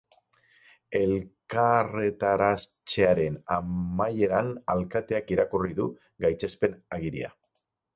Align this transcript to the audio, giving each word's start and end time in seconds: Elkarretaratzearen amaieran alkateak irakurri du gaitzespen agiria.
Elkarretaratzearen 0.99 3.37
amaieran 3.59 4.53
alkateak 4.77 5.31
irakurri 5.39 5.79
du 5.83 5.91
gaitzespen 6.27 6.77
agiria. 7.01 7.33